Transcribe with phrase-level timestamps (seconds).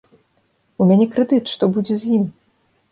[0.83, 2.27] У мяне крэдыт, што будзе з ім?